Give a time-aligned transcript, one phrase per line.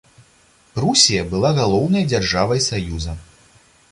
[0.77, 3.13] Прусія была галоўнай дзяржавай саюза.